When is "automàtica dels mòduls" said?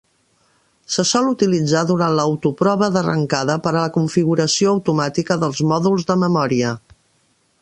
4.75-6.13